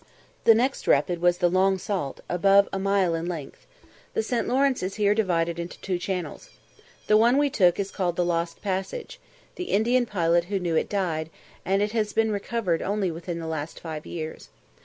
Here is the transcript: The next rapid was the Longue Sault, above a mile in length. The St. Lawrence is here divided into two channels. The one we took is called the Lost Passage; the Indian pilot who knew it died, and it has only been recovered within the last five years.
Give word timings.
The 0.45 0.55
next 0.55 0.87
rapid 0.87 1.21
was 1.21 1.37
the 1.37 1.47
Longue 1.47 1.77
Sault, 1.77 2.21
above 2.27 2.67
a 2.73 2.79
mile 2.79 3.13
in 3.13 3.27
length. 3.27 3.67
The 4.15 4.23
St. 4.23 4.47
Lawrence 4.47 4.81
is 4.81 4.95
here 4.95 5.13
divided 5.13 5.59
into 5.59 5.79
two 5.79 5.99
channels. 5.99 6.49
The 7.05 7.17
one 7.17 7.37
we 7.37 7.51
took 7.51 7.79
is 7.79 7.91
called 7.91 8.15
the 8.15 8.25
Lost 8.25 8.63
Passage; 8.63 9.19
the 9.57 9.65
Indian 9.65 10.07
pilot 10.07 10.45
who 10.45 10.57
knew 10.57 10.75
it 10.75 10.89
died, 10.89 11.29
and 11.63 11.83
it 11.83 11.91
has 11.91 12.13
only 12.13 12.15
been 12.23 12.31
recovered 12.31 12.81
within 12.81 13.37
the 13.37 13.45
last 13.45 13.79
five 13.79 14.07
years. 14.07 14.49